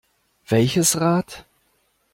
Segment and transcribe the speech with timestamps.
[0.47, 1.45] Welches Rad?